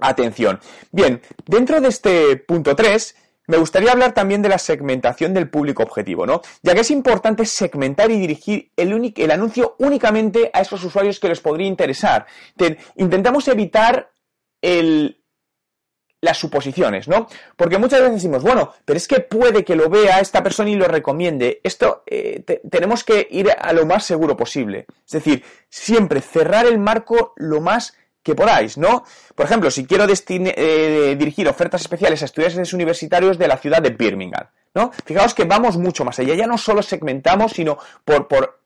[0.00, 0.58] atención.
[0.90, 3.14] Bien, dentro de este punto 3
[3.46, 6.40] me gustaría hablar también de la segmentación del público objetivo, ¿no?
[6.62, 11.28] Ya que es importante segmentar y dirigir el, el anuncio únicamente a esos usuarios que
[11.28, 12.26] les podría interesar.
[12.96, 14.10] intentamos evitar
[14.62, 15.24] el,
[16.24, 17.28] las suposiciones, ¿no?
[17.56, 20.74] Porque muchas veces decimos, bueno, pero es que puede que lo vea esta persona y
[20.74, 21.60] lo recomiende.
[21.62, 24.86] Esto eh, tenemos que ir a lo más seguro posible.
[25.06, 29.04] Es decir, siempre cerrar el marco lo más que podáis, ¿no?
[29.34, 33.90] Por ejemplo, si quiero eh, dirigir ofertas especiales a estudiantes universitarios de la ciudad de
[33.90, 34.90] Birmingham, ¿no?
[35.04, 38.62] Fijaos que vamos mucho más allá, ya no solo segmentamos, sino por, por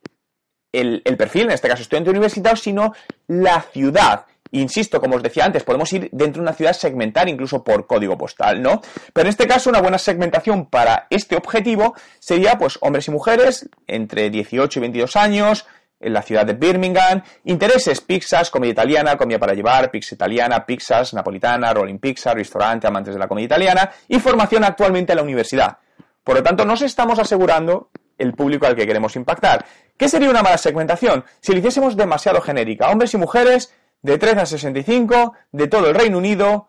[0.72, 2.94] el, perfil, en este caso estudiante universitario, sino
[3.26, 4.26] la ciudad.
[4.52, 8.16] Insisto, como os decía antes, podemos ir dentro de una ciudad segmentar incluso por código
[8.16, 8.80] postal, ¿no?
[9.12, 13.68] Pero en este caso, una buena segmentación para este objetivo sería, pues, hombres y mujeres
[13.86, 15.66] entre 18 y 22 años,
[16.00, 17.22] en la ciudad de Birmingham.
[17.44, 23.14] Intereses, pizzas, comida italiana, comida para llevar, pizza italiana, pizzas, napolitana, rolling pizza, restaurante, amantes
[23.14, 25.78] de la comida italiana y formación actualmente en la universidad.
[26.22, 29.64] Por lo tanto, nos estamos asegurando el público al que queremos impactar.
[29.96, 31.24] ¿Qué sería una mala segmentación?
[31.40, 35.94] Si lo hiciésemos demasiado genérica, hombres y mujeres de 13 a 65, de todo el
[35.94, 36.68] Reino Unido,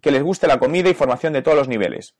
[0.00, 2.14] que les guste la comida y formación de todos los niveles.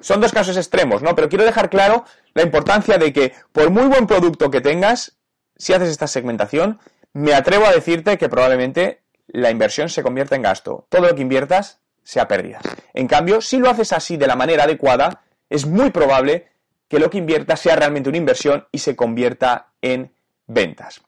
[0.00, 1.14] Son dos casos extremos, ¿no?
[1.14, 2.04] Pero quiero dejar claro
[2.34, 5.16] la importancia de que, por muy buen producto que tengas,
[5.56, 6.80] si haces esta segmentación,
[7.12, 10.86] me atrevo a decirte que probablemente la inversión se convierta en gasto.
[10.88, 12.60] Todo lo que inviertas sea pérdida.
[12.92, 16.48] En cambio, si lo haces así de la manera adecuada, es muy probable
[16.88, 20.12] que lo que inviertas sea realmente una inversión y se convierta en
[20.46, 21.00] ventas.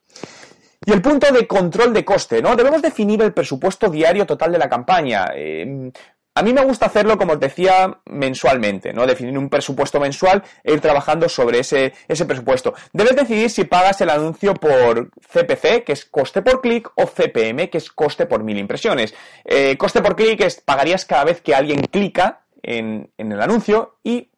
[0.85, 2.55] Y el punto de control de coste, ¿no?
[2.55, 5.31] Debemos definir el presupuesto diario total de la campaña.
[5.35, 5.91] Eh,
[6.37, 9.07] a mí me gusta hacerlo, como os decía, mensualmente, ¿no?
[9.07, 12.75] Definir un presupuesto mensual e ir trabajando sobre ese, ese presupuesto.
[12.92, 17.70] Debes decidir si pagas el anuncio por CPC, que es coste por clic, o CPM,
[17.70, 19.14] que es coste por mil impresiones.
[19.46, 23.96] Eh, coste por clic es pagarías cada vez que alguien clica en, en el anuncio
[24.05, 24.29] y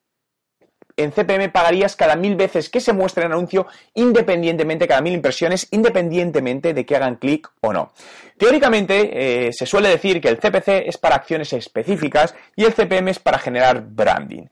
[0.98, 5.68] en CPM pagarías cada mil veces que se muestre el anuncio, independientemente, cada mil impresiones,
[5.70, 7.92] independientemente de que hagan clic o no.
[8.36, 13.10] Teóricamente, eh, se suele decir que el CPC es para acciones específicas y el CPM
[13.10, 14.44] es para generar branding.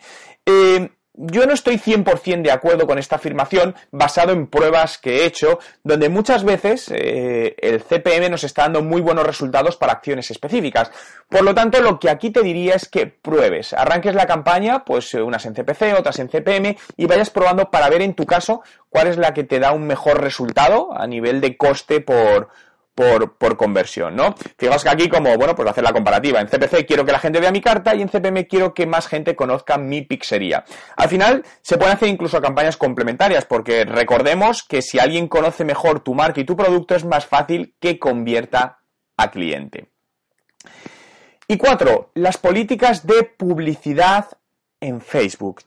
[0.45, 5.27] Eh, yo no estoy 100% de acuerdo con esta afirmación basado en pruebas que he
[5.27, 10.31] hecho, donde muchas veces eh, el CPM nos está dando muy buenos resultados para acciones
[10.31, 10.91] específicas.
[11.29, 15.13] Por lo tanto, lo que aquí te diría es que pruebes, arranques la campaña, pues
[15.15, 18.63] eh, unas en CPC, otras en CPM, y vayas probando para ver en tu caso
[18.91, 22.49] cuál es la que te da un mejor resultado a nivel de coste por,
[22.97, 24.35] por, por, conversión, ¿no?
[24.59, 26.41] Fijaos que aquí como, bueno, pues hacer la comparativa.
[26.41, 29.07] En CPC quiero que la gente vea mi carta y en CPM quiero que más
[29.07, 30.65] gente conozca mi pizzería.
[30.97, 36.01] Al final se pueden hacer incluso campañas complementarias porque recordemos que si alguien conoce mejor
[36.01, 38.79] tu marca y tu producto es más fácil que convierta
[39.19, 39.91] a cliente.
[41.47, 44.27] Y cuatro, las políticas de publicidad
[44.81, 45.61] en Facebook.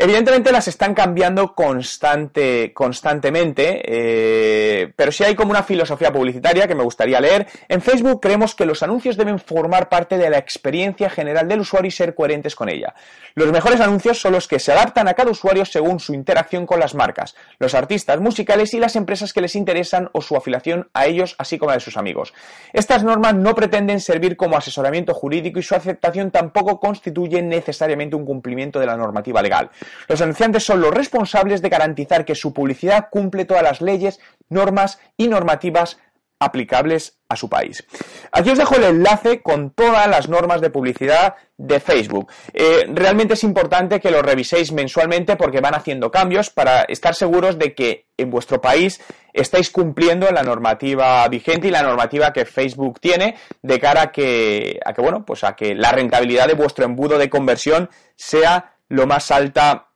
[0.00, 6.76] Evidentemente las están cambiando constante, constantemente, eh, pero sí hay como una filosofía publicitaria que
[6.76, 7.48] me gustaría leer.
[7.66, 11.88] En Facebook creemos que los anuncios deben formar parte de la experiencia general del usuario
[11.88, 12.94] y ser coherentes con ella.
[13.34, 16.78] Los mejores anuncios son los que se adaptan a cada usuario según su interacción con
[16.78, 21.06] las marcas, los artistas musicales y las empresas que les interesan o su afiliación a
[21.06, 22.32] ellos, así como a de sus amigos.
[22.72, 28.24] Estas normas no pretenden servir como asesoramiento jurídico y su aceptación tampoco constituye necesariamente un
[28.24, 29.70] cumplimiento de la normativa legal.
[30.08, 34.98] Los anunciantes son los responsables de garantizar que su publicidad cumple todas las leyes, normas
[35.16, 35.98] y normativas
[36.40, 37.84] aplicables a su país.
[38.32, 42.30] Aquí os dejo el enlace con todas las normas de publicidad de Facebook.
[42.54, 47.58] Eh, realmente es importante que lo reviséis mensualmente porque van haciendo cambios para estar seguros
[47.58, 49.00] de que en vuestro país
[49.32, 54.78] estáis cumpliendo la normativa vigente y la normativa que Facebook tiene de cara a que,
[54.84, 59.06] a que bueno, pues a que la rentabilidad de vuestro embudo de conversión sea lo
[59.06, 59.88] más alta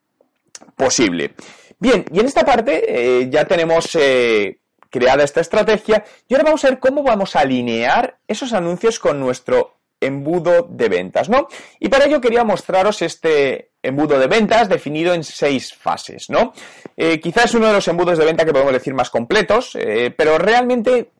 [0.77, 1.35] posible.
[1.79, 4.59] Bien, y en esta parte eh, ya tenemos eh,
[4.91, 9.19] creada esta estrategia y ahora vamos a ver cómo vamos a alinear esos anuncios con
[9.19, 11.49] nuestro embudo de ventas, ¿no?
[11.79, 16.53] Y para ello quería mostraros este embudo de ventas definido en seis fases, ¿no?
[16.97, 20.13] Eh, quizás es uno de los embudos de venta que podemos decir más completos, eh,
[20.17, 21.11] pero realmente,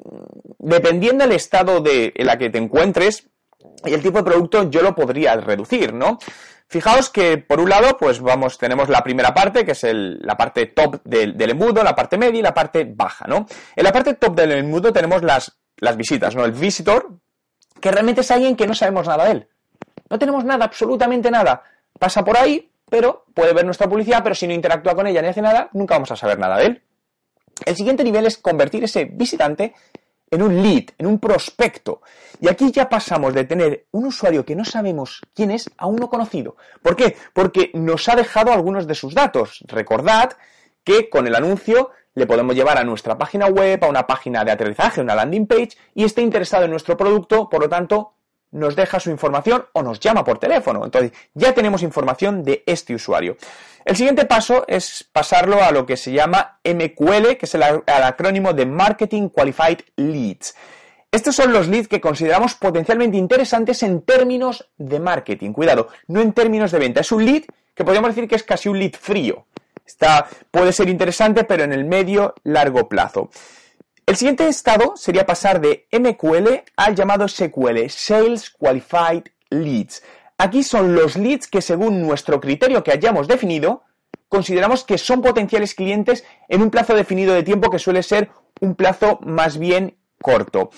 [0.59, 3.29] dependiendo del estado de, en la que te encuentres
[3.85, 6.19] y el tipo de producto, yo lo podría reducir, ¿no?
[6.73, 10.65] Fijaos que por un lado, pues vamos, tenemos la primera parte, que es la parte
[10.65, 13.45] top del, embudo, la parte media y la parte baja, ¿no?
[13.77, 16.47] En la parte top del embudo tenemos las, las visitas, ¿no?
[16.47, 17.19] El visitor,
[17.79, 19.49] que realmente es alguien que no sabemos nada de él.
[20.09, 21.63] No tenemos nada, absolutamente nada.
[21.99, 25.29] Pasa por ahí, pero puede ver nuestra publicidad, pero si no interactúa con ella ni
[25.29, 26.83] hace nada, nunca vamos a saber nada de él.
[27.67, 29.75] El siguiente nivel es convertir ese visitante
[30.33, 32.01] en un lead, en un prospecto.
[32.41, 36.09] Y aquí ya pasamos de tener un usuario que no sabemos quién es a uno
[36.09, 36.57] conocido.
[36.83, 37.17] ¿Por qué?
[37.33, 39.63] Porque nos ha dejado algunos de sus datos.
[39.69, 40.33] Recordad
[40.83, 44.51] que con el anuncio le podemos llevar a nuestra página web, a una página de
[44.51, 48.15] aterrizaje, una landing page, y esté interesado en nuestro producto, por lo tanto,
[48.53, 50.85] nos deja su información o nos llama por teléfono.
[50.85, 53.37] Entonces, ya tenemos información de este usuario.
[53.85, 58.53] El siguiente paso es pasarlo a lo que se llama MQL, que es el, acrónimo
[58.53, 60.55] de Marketing Qualified Leads.
[61.11, 65.53] Estos son los leads que consideramos potencialmente interesantes en términos de marketing.
[65.53, 67.01] Cuidado, no en términos de venta.
[67.01, 67.43] Es un lead
[67.75, 69.47] que podríamos decir que es casi un lead frío.
[70.51, 73.31] Puede ser interesante, pero en el medio largo plazo.
[74.13, 80.03] El siguiente estado sería pasar de MQL al llamado SQL, Sales Qualified Leads.
[80.37, 83.85] Aquí son los leads que según nuestro criterio que hayamos definido,
[84.29, 88.29] consideramos que son potenciales clientes en un plazo definido de tiempo que suele ser
[88.61, 90.69] un plazo más bien corto.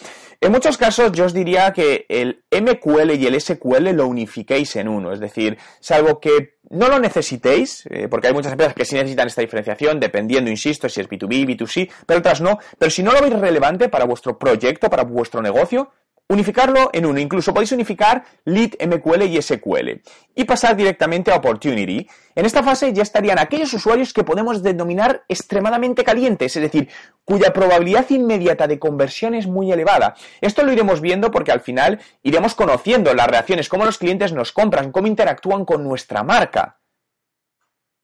[0.40, 4.86] En muchos casos yo os diría que el MQL y el SQL lo unifiquéis en
[4.86, 8.94] uno, es decir, salvo que no lo necesitéis, eh, porque hay muchas empresas que sí
[8.94, 13.12] necesitan esta diferenciación, dependiendo, insisto, si es B2B, B2C, pero otras no, pero si no
[13.12, 15.90] lo veis relevante para vuestro proyecto, para vuestro negocio,
[16.28, 17.18] unificarlo en uno.
[17.20, 20.00] Incluso podéis unificar lead, MQL y SQL
[20.34, 22.08] y pasar directamente a Opportunity.
[22.34, 26.88] En esta fase ya estarían aquellos usuarios que podemos denominar extremadamente calientes, es decir,
[27.24, 30.14] cuya probabilidad inmediata de conversión es muy elevada.
[30.40, 34.52] Esto lo iremos viendo porque al final iremos conociendo las reacciones, cómo los clientes nos
[34.52, 36.78] compran, cómo interactúan con nuestra marca.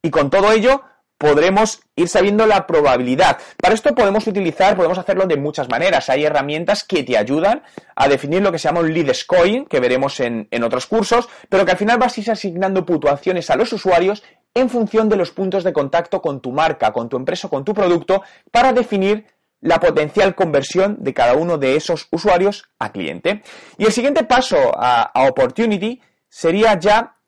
[0.03, 0.83] Y con todo ello,
[1.21, 3.39] podremos ir sabiendo la probabilidad.
[3.59, 6.09] Para esto podemos utilizar, podemos hacerlo de muchas maneras.
[6.09, 7.63] Hay herramientas que te ayudan
[7.95, 11.67] a definir lo que se llama un lead scoring, que veremos en, otros cursos, pero
[11.67, 14.23] que al final vas a ir asignando puntuaciones a los usuarios
[14.55, 17.75] en función de los puntos de contacto con tu marca, con tu empresa, con tu
[17.75, 19.27] producto, para definir
[19.61, 23.43] la potencial conversión de cada uno de esos usuarios a cliente.
[23.77, 27.20] Y el siguiente paso a Opportunity sería ya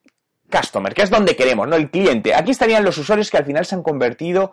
[0.53, 1.75] customer, que es donde queremos, ¿no?
[1.75, 2.35] El cliente.
[2.35, 4.53] Aquí estarían los usuarios que al final se han convertido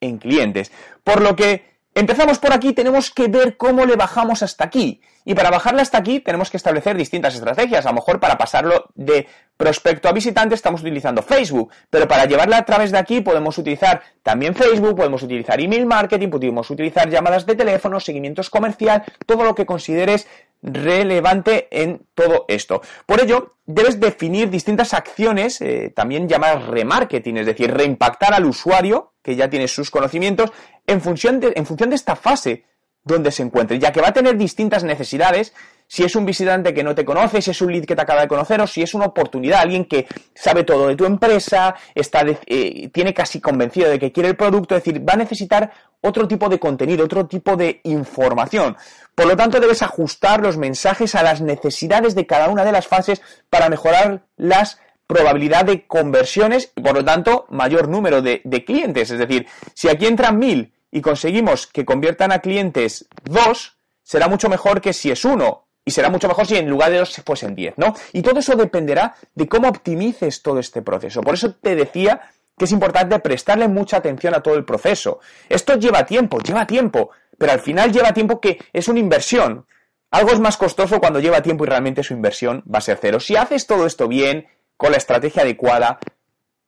[0.00, 0.72] en clientes.
[1.04, 5.02] Por lo que empezamos por aquí, tenemos que ver cómo le bajamos hasta aquí.
[5.24, 7.86] Y para bajarle hasta aquí tenemos que establecer distintas estrategias.
[7.86, 12.58] A lo mejor para pasarlo de prospecto a visitante estamos utilizando Facebook, pero para llevarla
[12.58, 17.46] a través de aquí podemos utilizar también Facebook, podemos utilizar email marketing, podemos utilizar llamadas
[17.46, 20.26] de teléfono, seguimientos comercial, todo lo que consideres
[20.62, 22.82] relevante en todo esto.
[23.06, 29.12] Por ello, debes definir distintas acciones, eh, también llamadas remarketing, es decir, reimpactar al usuario,
[29.22, 30.52] que ya tiene sus conocimientos,
[30.86, 32.64] en función de, en función de esta fase
[33.04, 35.52] donde se encuentre, ya que va a tener distintas necesidades
[35.92, 38.22] si es un visitante que no te conoce, si es un lead que te acaba
[38.22, 42.24] de conocer o si es una oportunidad, alguien que sabe todo de tu empresa, está
[42.46, 46.26] eh, tiene casi convencido de que quiere el producto, es decir, va a necesitar otro
[46.26, 48.74] tipo de contenido, otro tipo de información.
[49.14, 52.86] Por lo tanto, debes ajustar los mensajes a las necesidades de cada una de las
[52.86, 58.64] fases para mejorar las probabilidad de conversiones y por lo tanto mayor número de, de
[58.64, 59.10] clientes.
[59.10, 64.48] Es decir, si aquí entran mil y conseguimos que conviertan a clientes dos, será mucho
[64.48, 67.56] mejor que si es uno y será mucho mejor si en lugar de dos fuesen
[67.56, 67.94] 10, ¿no?
[68.12, 71.22] Y todo eso dependerá de cómo optimices todo este proceso.
[71.22, 72.20] Por eso te decía
[72.56, 75.18] que es importante prestarle mucha atención a todo el proceso.
[75.48, 79.66] Esto lleva tiempo, lleva tiempo, pero al final lleva tiempo que es una inversión.
[80.10, 83.18] Algo es más costoso cuando lleva tiempo y realmente su inversión va a ser cero.
[83.18, 84.46] Si haces todo esto bien,
[84.76, 85.98] con la estrategia adecuada,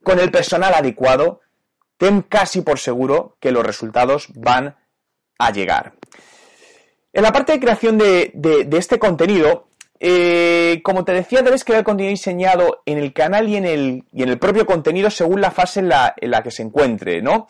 [0.03, 1.40] con el personal adecuado,
[1.97, 4.76] ten casi por seguro que los resultados van
[5.38, 5.95] a llegar.
[7.12, 8.32] En la parte de creación de,
[8.72, 9.68] este contenido,
[10.01, 14.66] eh, como te decía, debes crear contenido diseñado en el canal y en el, propio
[14.66, 17.47] contenido según la fase en la, en la que se encuentre, ¿no?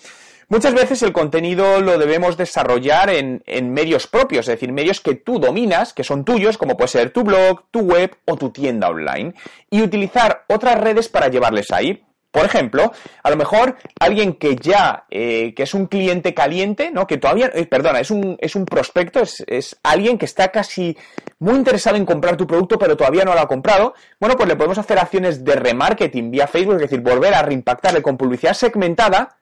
[0.49, 5.15] Muchas veces el contenido lo debemos desarrollar en, en, medios propios, es decir, medios que
[5.15, 8.91] tú dominas, que son tuyos, como puede ser tu blog, tu web o tu tienda
[8.91, 9.33] online,
[9.71, 12.05] y utilizar otras redes para llevarles ahí.
[12.35, 17.07] Por ejemplo, a lo mejor alguien que ya, eh, que es un cliente caliente, ¿no?
[17.07, 20.97] Que todavía, eh, perdona, es un, es un prospecto, es, es, alguien que está casi
[21.39, 23.95] muy interesado en comprar tu producto, pero todavía no lo ha comprado.
[24.19, 28.03] Bueno, pues le podemos hacer acciones de remarketing vía Facebook, es decir, volver a reimpactarle
[28.03, 29.39] con publicidad segmentada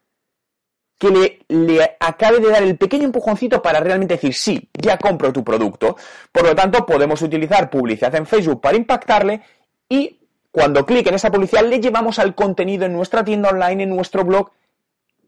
[0.98, 5.32] que le, le, acabe de dar el pequeño empujoncito para realmente decir, sí, ya compro
[5.32, 5.96] tu producto.
[6.30, 9.40] Por lo tanto, podemos utilizar publicidad en Facebook para impactarle
[9.88, 10.18] y
[10.52, 14.22] cuando clique en esa publicidad, le llevamos al contenido en nuestra tienda online, en nuestro
[14.22, 14.52] blog,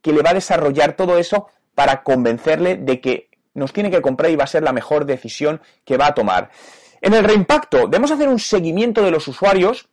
[0.02, 4.30] que le va a desarrollar todo eso para convencerle de que nos tiene que comprar
[4.30, 6.50] y va a ser la mejor decisión que va a tomar.
[7.00, 9.88] En el reimpacto, debemos hacer un seguimiento de los usuarios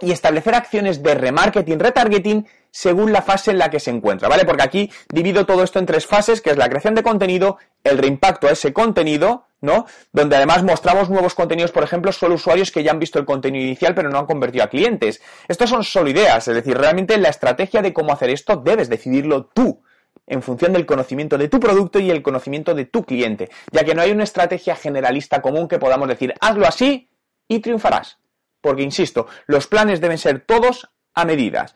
[0.00, 4.44] y establecer acciones de remarketing, retargeting según la fase en la que se encuentra, ¿vale?
[4.44, 7.98] Porque aquí divido todo esto en tres fases, que es la creación de contenido, el
[7.98, 9.86] reimpacto a ese contenido, ¿no?
[10.12, 13.64] Donde además mostramos nuevos contenidos, por ejemplo, solo usuarios que ya han visto el contenido
[13.64, 15.22] inicial pero no han convertido a clientes.
[15.48, 19.46] Estas son solo ideas, es decir, realmente la estrategia de cómo hacer esto debes decidirlo
[19.46, 19.82] tú
[20.26, 23.94] en función del conocimiento de tu producto y el conocimiento de tu cliente, ya que
[23.94, 27.10] no hay una estrategia generalista común que podamos decir, hazlo así
[27.48, 28.18] y triunfarás.
[28.60, 31.74] Porque, insisto, los planes deben ser todos a medidas.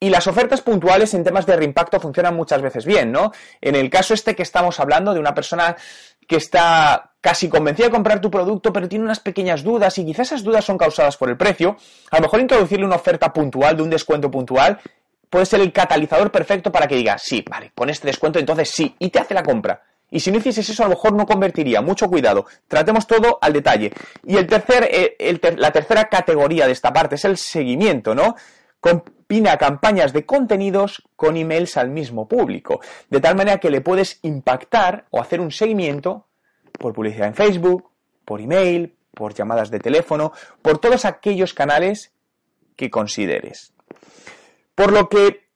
[0.00, 3.30] Y las ofertas puntuales en temas de reimpacto funcionan muchas veces bien, ¿no?
[3.60, 5.76] En el caso este que estamos hablando de una persona
[6.26, 10.28] que está casi convencida de comprar tu producto, pero tiene unas pequeñas dudas y quizás
[10.28, 11.76] esas dudas son causadas por el precio,
[12.10, 14.78] a lo mejor introducirle una oferta puntual de un descuento puntual
[15.32, 18.94] puede ser el catalizador perfecto para que diga, sí, vale, con este descuento entonces sí,
[18.98, 19.80] y te hace la compra.
[20.10, 21.80] Y si no hicieses eso, a lo mejor no convertiría.
[21.80, 22.44] Mucho cuidado.
[22.68, 23.90] Tratemos todo al detalle.
[24.24, 25.16] Y el tercer, eh,
[25.56, 28.36] la tercera categoría de esta parte es el seguimiento, ¿no?
[28.82, 34.18] Combina campañas de contenidos con emails al mismo público, de tal manera que le puedes
[34.22, 36.26] impactar o hacer un seguimiento
[36.80, 37.92] por publicidad en Facebook,
[38.24, 42.12] por email, por llamadas de teléfono, por todos aquellos canales
[42.74, 43.72] que consideres.
[44.74, 45.46] Por lo que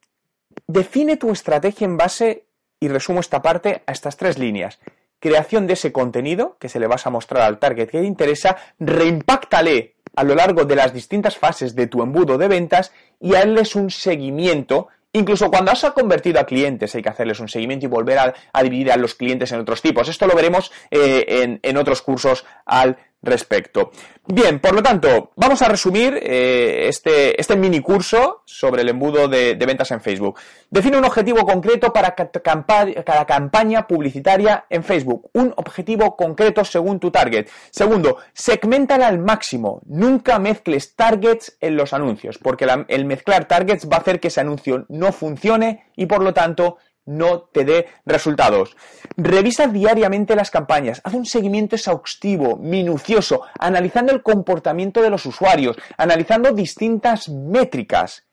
[0.69, 2.47] define tu estrategia en base,
[2.79, 4.79] y resumo esta parte, a estas tres líneas.
[5.19, 8.57] Creación de ese contenido que se le vas a mostrar al target que le interesa,
[8.79, 13.77] reimpáctale a lo largo de las distintas fases de tu embudo de ventas y darles
[13.77, 14.89] un seguimiento.
[15.13, 18.91] Incluso cuando has convertido a clientes hay que hacerles un seguimiento y volver a, dividir
[18.93, 20.09] a los clientes en otros tipos.
[20.09, 23.91] Esto lo veremos eh, en, en, otros cursos al respecto.
[24.29, 29.29] Bien, por lo tanto, vamos a resumir eh, este, este mini curso sobre el embudo
[29.29, 30.41] de, ventas en Facebook.
[30.69, 35.31] Define un objetivo concreto para cada campaña publicitaria en Facebook.
[35.33, 37.49] Un objetivo concreto según tu target.
[37.71, 39.81] Segundo, segmentala al máximo.
[39.87, 44.41] Nunca mezcles targets en los anuncios, porque el mezclar targets va a hacer que ese
[44.41, 48.77] anuncio no funcione y por lo tanto no te dé resultados.
[49.17, 55.77] Revisa diariamente las campañas, haz un seguimiento exhaustivo, minucioso, analizando el comportamiento de los usuarios,
[55.97, 58.27] analizando distintas métricas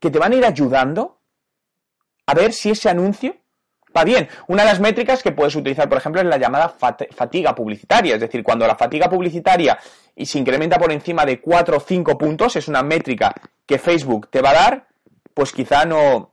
[0.00, 1.20] que te van a ir ayudando
[2.26, 3.36] a ver si ese anuncio
[3.96, 4.28] va bien.
[4.48, 8.20] Una de las métricas que puedes utilizar, por ejemplo, es la llamada fatiga publicitaria, es
[8.20, 9.78] decir, cuando la fatiga publicitaria
[10.16, 13.34] se incrementa por encima de 4 o 5 puntos, es una métrica
[13.66, 14.88] que Facebook te va a dar,
[15.34, 16.32] pues quizá no,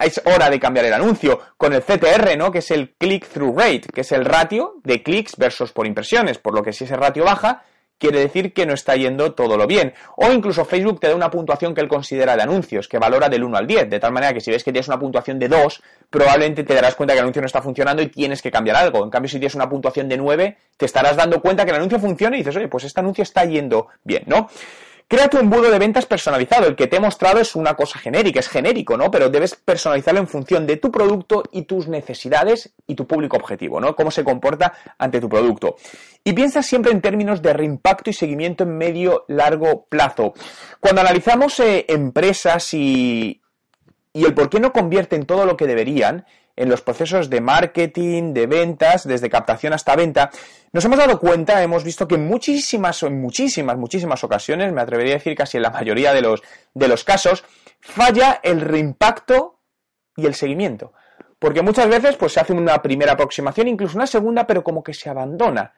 [0.00, 2.50] es hora de cambiar el anuncio con el CTR, ¿no?
[2.50, 6.54] Que es el click-through rate, que es el ratio de clics versus por impresiones, por
[6.54, 7.62] lo que si ese ratio baja,
[8.00, 9.92] quiere decir que no está yendo todo lo bien.
[10.16, 13.44] O incluso Facebook te da una puntuación que él considera de anuncios, que valora del
[13.44, 15.82] 1 al 10, de tal manera que si ves que tienes una puntuación de 2,
[16.08, 19.04] probablemente te darás cuenta que el anuncio no está funcionando y tienes que cambiar algo.
[19.04, 22.00] En cambio, si tienes una puntuación de 9, te estarás dando cuenta que el anuncio
[22.00, 24.48] funciona y dices, oye, pues este anuncio está yendo bien, ¿no?
[25.10, 26.68] Crea tu embudo de ventas personalizado.
[26.68, 29.10] El que te he mostrado es una cosa genérica, es genérico, ¿no?
[29.10, 33.80] Pero debes personalizarlo en función de tu producto y tus necesidades y tu público objetivo,
[33.80, 33.96] ¿no?
[33.96, 35.74] Cómo se comporta ante tu producto.
[36.22, 40.32] Y piensa siempre en términos de reimpacto y seguimiento en medio largo plazo.
[40.78, 43.42] Cuando analizamos eh, empresas y,
[44.12, 46.24] y el por qué no convierten todo lo que deberían,
[46.60, 50.30] en los procesos de marketing, de ventas, desde captación hasta venta,
[50.72, 55.14] nos hemos dado cuenta, hemos visto que en muchísimas, en muchísimas, muchísimas ocasiones, me atrevería
[55.14, 56.42] a decir casi en la mayoría de los,
[56.74, 57.44] de los casos,
[57.80, 59.60] falla el reimpacto
[60.14, 60.92] y el seguimiento.
[61.38, 64.92] Porque muchas veces pues, se hace una primera aproximación, incluso una segunda, pero como que
[64.92, 65.72] se abandona.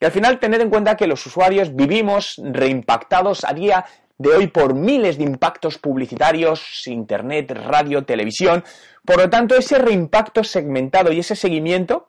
[0.00, 3.84] Y al final tened en cuenta que los usuarios vivimos reimpactados a día
[4.20, 8.62] de hoy por miles de impactos publicitarios, internet, radio, televisión.
[9.04, 12.04] Por lo tanto, ese reimpacto segmentado y ese seguimiento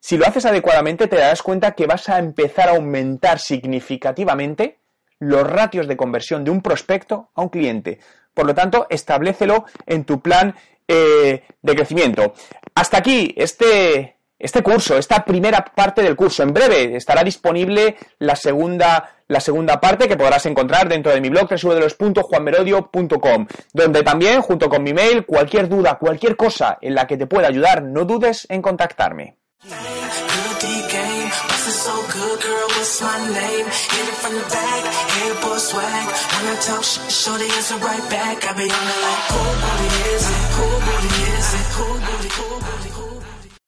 [0.00, 4.78] si lo haces adecuadamente, te darás cuenta que vas a empezar a aumentar significativamente
[5.18, 8.00] los ratios de conversión de un prospecto a un cliente.
[8.32, 10.54] Por lo tanto, establecelo en tu plan
[10.88, 12.32] eh, de crecimiento.
[12.74, 16.42] Hasta aquí este, este curso, esta primera parte del curso.
[16.42, 21.28] En breve estará disponible la segunda, la segunda parte que podrás encontrar dentro de mi
[21.28, 27.18] blog www.juanmerodio.com, donde también, junto con mi mail, cualquier duda, cualquier cosa en la que
[27.18, 29.36] te pueda ayudar, no dudes en contactarme.